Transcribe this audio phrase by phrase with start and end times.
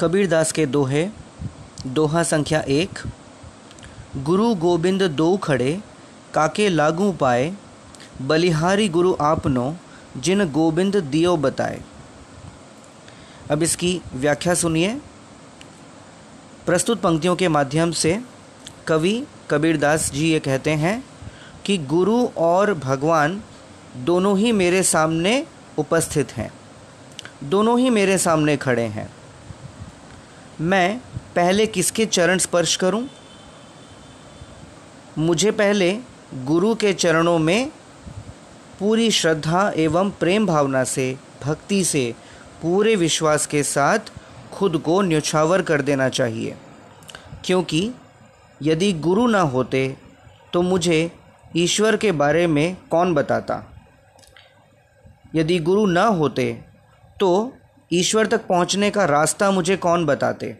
[0.00, 1.08] कबीरदास के दोहे
[1.88, 2.98] दोहा संख्या एक,
[4.24, 5.70] गुरु गोबिंद दो खड़े,
[6.34, 7.46] काके लागू पाए,
[8.22, 9.64] बलिहारी गुरु आपनो
[10.18, 11.80] जिन गोबिंद दियो बताए।
[13.50, 14.94] अब इसकी व्याख्या सुनिए।
[16.66, 18.18] प्रस्तुत पंक्तियों के माध्यम से
[18.86, 19.16] कवि
[19.50, 21.02] कबीरदास जी ये कहते हैं
[21.64, 23.42] कि गुरु और भगवान
[24.04, 25.44] दोनों ही मेरे सामने
[25.78, 26.50] उपस्थित हैं,
[27.44, 29.10] दोनों ही मेरे सामने खड़े हैं।
[30.60, 30.98] मैं
[31.36, 33.08] पहले किसके चरण स्पर्श करूँ?
[35.18, 35.98] मुझे पहले
[36.34, 37.70] गुरु के चरणों में
[38.78, 42.14] पूरी श्रद्धा एवं प्रेम भावना से, भक्ति से,
[42.62, 43.98] पूरे विश्वास के साथ
[44.52, 46.54] खुद को न्यौछावर कर देना चाहिए
[47.44, 47.90] क्योंकि
[48.62, 49.96] यदि गुरु ना होते
[50.52, 51.12] तो मुझे
[51.56, 53.62] ईश्वर के बारे में कौन बताता
[55.34, 56.64] यदि गुरु ना होते
[57.20, 57.52] तो
[57.92, 60.58] ईश्वर तक पहुँचने का रास्ता मुझे कौन बताते?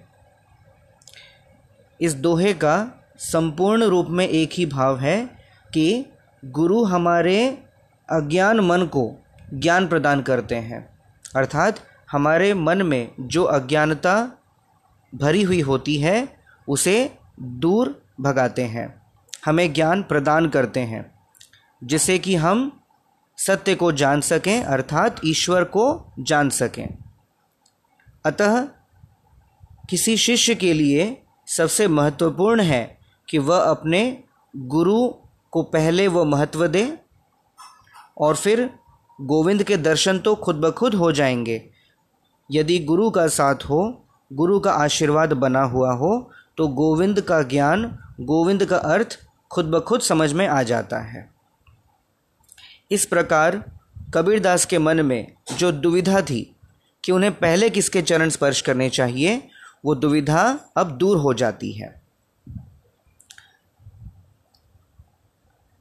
[2.01, 5.27] इस दोहे का संपूर्ण रूप में एक ही भाव है
[5.75, 6.07] कि
[6.45, 7.65] गुरु हमारे
[8.13, 10.99] अज्ञान मन को ज्ञान प्रदान करते हैं।
[11.37, 14.33] अर्थात हमारे मन में जो अज्ञानता
[15.15, 16.29] भरी हुई होती है,
[16.69, 19.03] उसे दूर भगाते हैं।
[19.45, 21.15] हमें ज्ञान प्रदान करते हैं,
[21.85, 22.81] जिससे कि हम
[23.37, 27.06] सत्य को जान सकें, अर्थात ईश्वर को जान सकें।
[28.27, 28.69] अतः
[29.91, 34.25] किसी शिष्य के लिए सबसे महत्वपूर्ण है कि वह अपने
[34.57, 35.09] गुरु
[35.51, 36.99] को पहले वह महत्व दे
[38.19, 38.71] और फिर
[39.21, 41.71] गोविंद के दर्शन तो खुद ब खुद हो जाएँगे।
[42.53, 47.99] यदि गुरु का साथ हो, गुरु का आशीर्वाद बना हुआ हो तो गोविंद का ज्ञान,
[48.21, 49.19] गोविंद का अर्थ
[49.51, 51.31] खुद ब खुद समझ में आ जाता है।
[52.91, 53.65] इस प्रकार
[54.15, 56.56] कबीरदास के मन में जो दुविधा थी
[57.07, 59.49] कि उन्हें पहले किसके चरण स्पर्श करने चाहिए,
[59.85, 62.03] वो दुविधा अब दूर हो जाती है।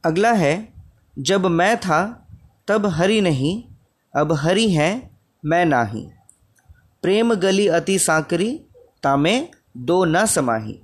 [0.04, 0.72] अगला है,
[1.18, 2.28] जब मैं था,
[2.68, 3.64] तब हरि नहीं,
[4.16, 5.10] अब हरि है,
[5.44, 6.10] मैं नाही।
[7.02, 8.60] प्रेम गली अति सांकरी,
[9.02, 10.80] तामे दो न समाही।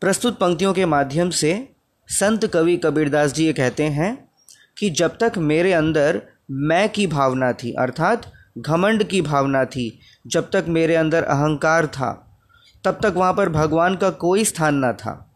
[0.00, 1.72] प्रस्तुत पंक्तियों के माध्यम से
[2.08, 4.30] संत कवि कबीरदास जी ये कहते हैं
[4.78, 10.50] कि जब तक मेरे अंदर मैं की भावना थी, अर्थात घमंड की भावना थी, जब
[10.50, 12.38] तक मेरे अंदर अहंकार था,
[12.84, 15.30] तब तक वहाँ पर भगवान का कोई स्थान न था।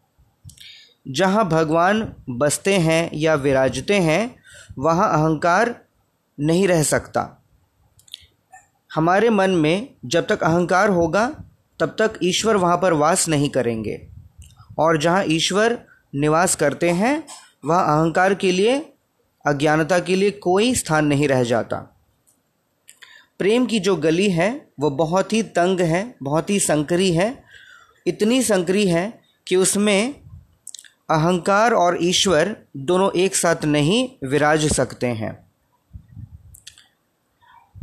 [1.08, 4.36] जहाँ भगवान बसते हैं या विराजते हैं,
[4.78, 5.80] वहाँ अहंकार
[6.40, 7.42] नहीं रह सकता।
[8.94, 11.34] हमारे मन में जब तक अहंकार होगा,
[11.80, 14.08] तब तक ईश्वर वहाँ पर वास नहीं करेंगे।
[14.78, 15.78] और जहाँ ईश्वर
[16.14, 17.24] निवास करते हैं,
[17.64, 18.93] वह अहंकार के लिए
[19.46, 21.76] अज्ञानता के लिए कोई स्थान नहीं रह जाता।
[23.38, 27.44] प्रेम की जो गली है, वो बहुत ही तंग है, बहुत ही संकरी है,
[28.06, 30.14] इतनी संकरी है कि उसमें
[31.10, 35.46] अहंकार और ईश्वर दोनों एक साथ नहीं विराज सकते हैं।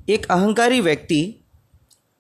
[0.09, 1.35] एक अहंकारी व्यक्ति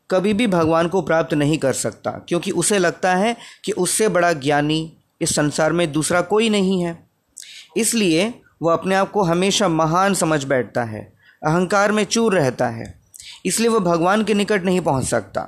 [0.09, 3.35] कभी भी भगवान को प्राप्त नहीं कर सकता, क्योंकि उसे लगता है
[3.65, 7.07] कि उससे बड़ा ज्ञानी इस संसार में दूसरा कोई नहीं है।
[7.77, 11.01] इसलिए वह अपने आप को हमेशा महान समझ बैठता है,
[11.41, 12.93] अहंकार में चूर रहता है,
[13.45, 15.47] इसलिए वह भगवान के निकट नहीं पहुँच सकता।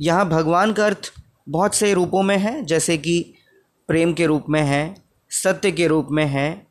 [0.00, 1.12] यहाँ भगवान का अर्थ
[1.48, 3.34] बहुत से रूपों में है, जैसे कि
[3.88, 4.94] प्रेम के रूप में है,
[5.30, 6.66] सत्य के रूप में है,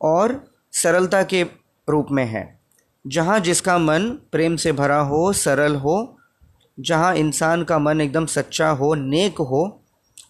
[0.00, 1.42] और सरलता के
[1.88, 2.58] रूप में है।
[3.04, 6.18] जहाँ जिसका मन प्रेम से भरा हो, सरल हो,
[6.78, 9.84] जहाँ इंसान का मन एकदम सच्चा हो, नेक हो,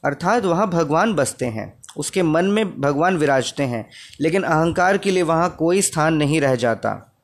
[0.05, 5.23] अर्थात वहाँ भगवान बसते हैं। उसके मन में भगवान विराजते हैं, लेकिन अहंकार के लिए
[5.23, 7.15] वहाँ कोई स्थान नहीं रह जाता।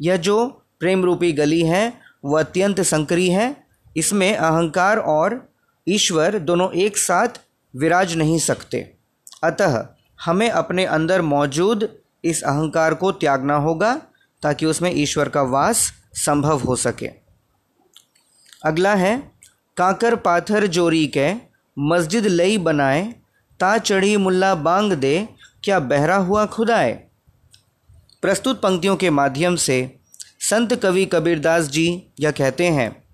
[0.00, 0.46] यह जो
[0.80, 1.92] प्रेम रूपी गली है,
[2.24, 3.64] वह अत्यंत संकरी है।
[3.96, 5.52] इसमें अहंकार और
[5.88, 7.28] ईश्वर दोनों एक साथ
[7.76, 8.94] विराज नहीं सकते।
[9.44, 9.86] अतः
[10.24, 11.88] हमें अपने अंदर मौजूद
[12.24, 13.94] इस अहंकार को त्यागना होगा,
[14.42, 17.10] ताकि उसमें ईश्वर का वास संभव हो सके।
[18.64, 19.30] अगला है,
[19.76, 21.34] काकर पाथर जोरी के
[21.78, 23.14] मस्जिद लई बनाए
[23.60, 25.28] ता चढ़ी मुल्ला बांग दे,
[25.64, 26.92] क्या बहरा हुआ खुदाए?
[28.22, 29.98] प्रस्तुत पंक्तियों के माध्यम से
[30.40, 33.04] संत कवि कबीरदास जी यह कहते हैं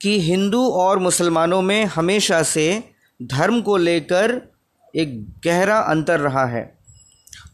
[0.00, 4.52] कि हिंदू और मुसलमानों में हमेशा से धर्म को लेकर
[4.96, 6.78] एक गहरा अंतर रहा है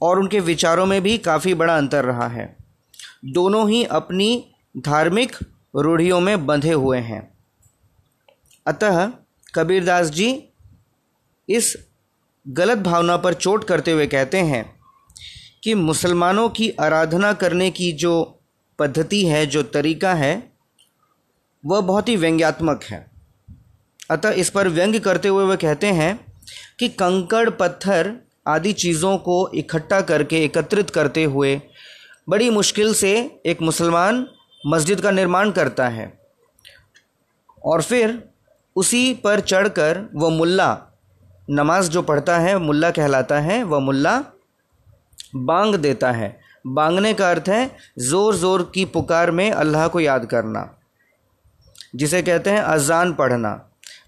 [0.02, 2.56] और उनके विचारों में भी काफ़ी बड़ा अंतर रहा है।
[3.24, 5.36] दोनों ही अपनी धार्मिक
[5.76, 7.38] रूढ़ियों में बंधे हुए हैं।
[8.66, 9.12] अतः
[9.54, 10.47] कबीरदास जी
[11.48, 11.76] इस
[12.48, 14.80] गलत भावना पर चोट करते हुए कहते हैं
[15.64, 18.40] कि मुसलमानों की आराधना करने की जो
[18.78, 20.52] पद्धति है, जो तरीका है,
[21.66, 23.10] वह बहुत ही व्यंग्यात्मक है।
[24.10, 26.32] अतः इस पर व्यंग करते हुए वह कहते हैं
[26.78, 28.16] कि कंकड़, पत्थर
[28.46, 31.62] आदि चीज़ों को इकट्ठा करके, एकत्रित करते हुए
[32.28, 34.28] बड़ी मुश्किल से एक मुसलमान
[34.66, 36.20] मस्जिद का निर्माण करता है।
[37.64, 38.28] और फिर
[38.76, 40.84] उसी पर चढ़कर वह मुल्ला
[41.48, 44.22] नमाज़ जो पढ़ता है, मुल्ला कहलाता है, वह मुल्ला
[45.36, 46.36] बांग देता है।
[46.66, 50.68] बांगने का अर्थ है ज़ोर ज़ोर की पुकार में अल्लाह को याद करना,
[51.96, 53.52] जिसे कहते हैं अजान पढ़ना।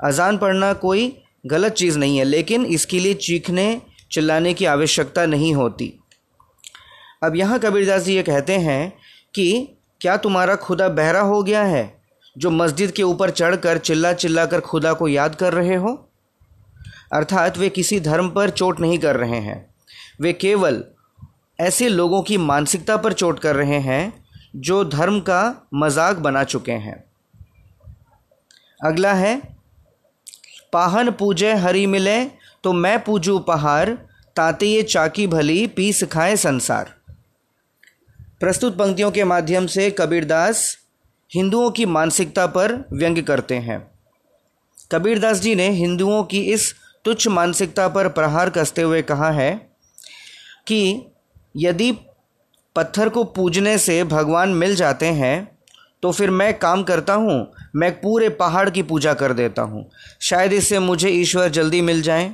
[0.05, 1.13] अजान पढ़ना कोई
[1.47, 3.81] गलत चीज़ नहीं है, लेकिन इसके लिए चीखने,
[4.13, 5.93] चिल्लाने की आवश्यकता नहीं होती।
[7.23, 8.93] अब यहाँ कबीरदास जी ये कहते हैं
[9.35, 11.83] कि, क्या तुम्हारा खुदा बहरा हो गया है,
[12.37, 15.97] जो मस्जिद के ऊपर चढ़कर चिल्ला चिल्ला कर खुदा को याद कर रहे हो?
[17.11, 19.59] अर्थात वे किसी धर्म पर चोट नहीं कर रहे हैं।
[20.21, 20.83] वे केवल
[21.59, 24.13] ऐसे लोगों की मानसिकता पर चोट कर रहे हैं,
[24.57, 27.03] जो धर्म का मज़ाक बना चुके हैं।
[28.81, 29.41] अगला है,
[30.73, 32.25] पाहन पूजे हरी मिले
[32.65, 33.89] तो मैं पूजू पहाड़,
[34.37, 36.95] ताते ये चाकी भली पी सिखाए संसार।
[38.41, 40.77] प्रस्तुत पंक्तियों के माध्यम से कबीरदास
[41.31, 43.81] हिंदुओं की मानसिकता पर व्यंग्य करते हैं।
[44.93, 46.73] कबीरदास जी ने हिंदुओं की इस
[47.05, 49.55] तुच्छ मानसिकता पर प्रहार कसते हुए कहा है
[50.67, 51.07] कि
[51.57, 51.93] यदि
[52.77, 55.59] पत्थर को पूजने से भगवान मिल जाते हैं
[56.03, 59.85] तो फिर मैं काम करता हूँ, मैं पूरे पहाड़ की पूजा कर देता हूँ।
[60.21, 62.25] शायद इससे मुझे ईश्वर जल्दी मिल जाए।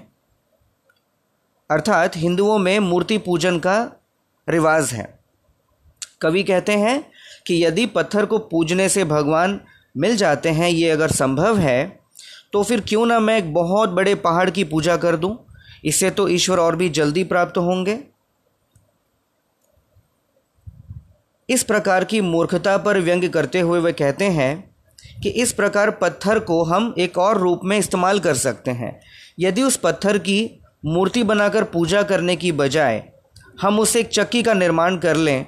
[1.71, 3.79] अर्थात हिंदुओं में मूर्ति पूजन का
[4.49, 5.09] रिवाज है।
[6.23, 7.03] कवि कहते हैं
[7.47, 9.61] कि यदि पत्थर को पूजने से भगवान
[9.97, 12.01] मिल जाते हैं, ये अगर संभव है
[12.57, 15.47] तो फिर क्यों ना मैं एक बहुत बड़े पहाड़ की पूजा कर दूँ?
[15.85, 17.99] इससे तो ईश्वर और भी जल्दी प्राप्त होंगे।
[21.51, 24.75] इस प्रकार की मूर्खता पर व्यंग करते हुए वे कहते हैं
[25.23, 29.01] कि इस प्रकार पत्थर को हम एक और रूप में इस्तेमाल कर सकते हैं।
[29.41, 33.13] यदि उस पत्थर की मूर्ति बनाकर पूजा करने की बजाय
[33.61, 35.47] हम उसे एक चक्की का निर्माण कर लें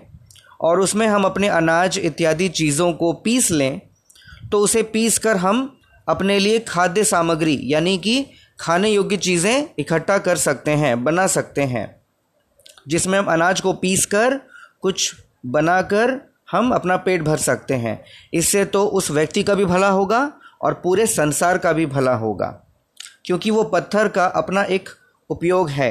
[0.60, 3.80] और उसमें हम अपने अनाज इत्यादि चीज़ों को पीस लें
[4.52, 5.77] तो उसे पीस कर हम
[6.08, 8.24] अपने लिए खाद्य सामग्री, यानी कि
[8.58, 11.94] खाने योग्य चीज़ें इकट्ठा कर सकते हैं, बना सकते हैं,
[12.88, 14.40] जिसमें हम अनाज को पीस कर
[14.82, 15.14] कुछ
[15.46, 16.20] बनाकर
[16.50, 18.00] हम अपना पेट भर सकते हैं।
[18.34, 20.20] इससे तो उस व्यक्ति का भी भला होगा
[20.60, 22.46] और पूरे संसार का भी भला होगा,
[23.24, 24.88] क्योंकि वो पत्थर का अपना एक
[25.30, 25.90] उपयोग है।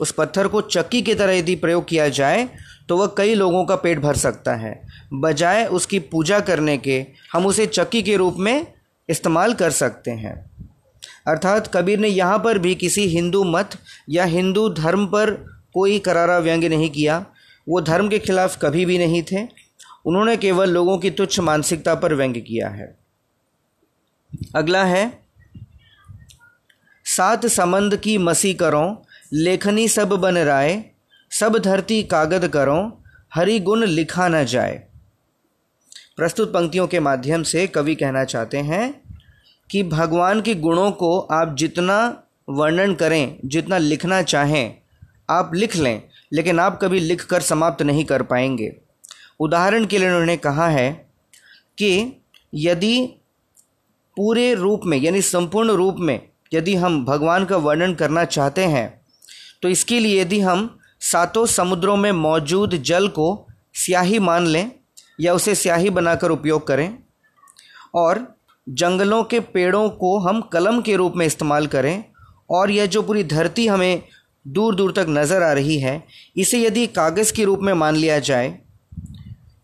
[0.00, 2.48] उस पत्थर को चक्की की तरह यदि प्रयोग किया जाए
[2.88, 4.72] तो वह कई लोगों का पेट भर सकता है।
[5.14, 8.66] बजाय उसकी पूजा करने के, हम उसे चक्की के रूप में
[9.08, 10.50] इस्तेमाल कर सकते हैं।
[11.26, 13.70] अर्थात कबीर ने यहाँ पर भी किसी हिंदू मत
[14.10, 15.30] या हिंदू धर्म पर
[15.74, 17.26] कोई करारा व्यंग्य नहीं किया।
[17.68, 19.48] वो धर्म के खिलाफ कभी भी नहीं थे।
[20.06, 22.98] उन्होंने केवल लोगों की तुच्छ मानसिकता पर व्यंग्य किया है।
[24.56, 25.22] अगला है,
[27.04, 30.84] सात समंद की मसी करो, लेखनी सब बन राय,
[31.30, 33.02] सब धरती कागद करो,
[33.34, 34.88] हरि गुण लिखा न जाए
[36.18, 39.02] प्रस्तुत पंक्तियों के माध्यम से कवि कहना चाहते हैं
[39.70, 41.96] कि भगवान के गुणों को आप जितना
[42.48, 44.74] वर्णन करें, जितना लिखना चाहें,
[45.30, 48.70] आप लिख लें, लेकिन आप कभी लिख कर समाप्त नहीं कर पाएँगे।
[49.40, 50.90] उदाहरण के लिए उन्होंने कहा है
[51.78, 52.22] कि
[52.54, 53.06] यदि
[54.16, 56.20] पूरे रूप में, यानी संपूर्ण रूप में
[56.54, 59.00] यदि हम भगवान का वर्णन करना चाहते हैं
[59.62, 64.70] तो इसके लिए यदि हम सातों समुद्रों में मौजूद जल को स्याही मान लें
[65.18, 66.98] या उसे स्याही बनाकर उपयोग करें।
[67.94, 68.26] और
[68.66, 72.04] जंगलों के पेड़ों को हम कलम के रूप में इस्तेमाल करें।
[72.50, 74.02] और यह जो पूरी धरती हमें
[74.46, 76.02] दूर दूर तक नज़र आ रही है,
[76.36, 78.58] इसे यदि कागज़ के रूप में मान लिया जाए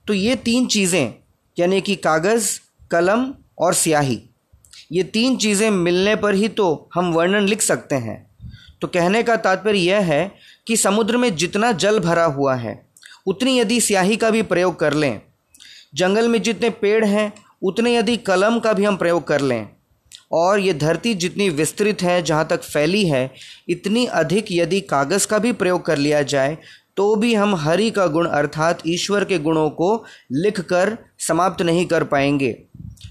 [0.06, 1.14] तो ये तीन चीज़ें,
[1.56, 2.48] यानी कि कागज़,
[2.90, 4.20] कलम और स्याही,
[4.92, 8.16] ये तीन चीज़ें मिलने पर ही तो हम वर्णन लिख सकते हैं।
[8.80, 10.30] तो कहने का तात्पर्य यह है
[10.66, 12.80] कि समुद्र में जितना जल भरा हुआ है,
[13.26, 15.20] उतनी यदि स्याही का भी प्रयोग कर लें
[15.94, 19.68] जंगल में जितने पेड़ हैं, उतने यदि कलम का भी हम प्रयोग कर लें।
[20.32, 23.34] और ये धरती जितनी विस्तृत है, जहाँ तक फैली है,
[23.68, 26.58] इतनी अधिक यदि कागज़ का भी प्रयोग कर लिया जाए
[26.96, 31.86] तो भी हम हरि का गुण अर्थात ईश्वर के गुणों को लिख कर समाप्त नहीं
[31.86, 32.52] कर पाएँगे।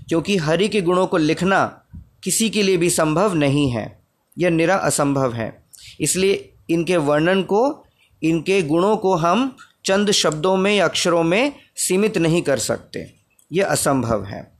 [0.07, 1.81] क्योंकि हरि के गुणों को लिखना
[2.23, 3.99] किसी के लिए भी संभव नहीं है।
[4.39, 5.63] यह निरा असंभव है।
[6.01, 7.85] इसलिए इनके वर्णन को,
[8.23, 13.13] इनके गुणों को हम चंद शब्दों में या अक्षरों में सीमित नहीं कर सकते।
[13.51, 14.56] ये असंभव है।